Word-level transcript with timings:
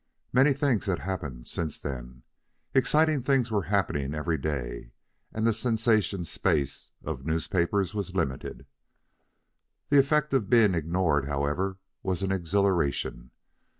Many 0.33 0.53
things 0.53 0.87
had 0.87 0.97
happened 0.97 1.47
since 1.47 1.79
then. 1.79 2.23
Exciting 2.73 3.21
things 3.21 3.51
were 3.51 3.61
happening 3.65 4.15
every 4.15 4.39
day, 4.39 4.93
and 5.31 5.45
the 5.45 5.53
sensation 5.53 6.25
space 6.25 6.89
of 7.03 7.23
newspapers 7.23 7.93
was 7.93 8.15
limited. 8.15 8.65
The 9.89 9.99
effect 9.99 10.33
of 10.33 10.49
being 10.49 10.73
ignored, 10.73 11.25
however, 11.25 11.77
was 12.01 12.23
an 12.23 12.31
exhilaration. 12.31 13.29